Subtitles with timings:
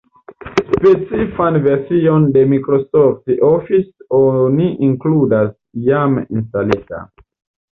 [0.75, 5.55] Specifan version de Microsoft Office oni inkludas
[5.91, 7.07] jam instalita.